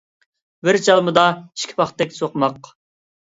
بىر 0.67 0.77
چالمىدا 0.87 1.25
ئىككى 1.35 1.77
پاختەك 1.81 2.17
سوقماق 2.17 2.73